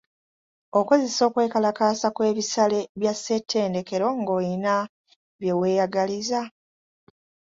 [0.79, 4.75] Okozesa okwekalakaasa kw'ebisale bya ssetendekero ng'olina
[5.39, 6.41] bye weyagaliza?